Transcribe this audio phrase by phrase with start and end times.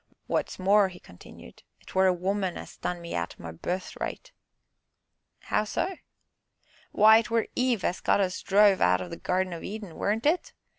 [0.27, 4.31] "Wot's more," he continued, "'twere a woman as done me out o' my birthright."
[5.41, 5.95] "How so?"
[6.91, 10.53] "Why, 'twere Eve as got us druv out o' the Gardin o' Eden, weren't it?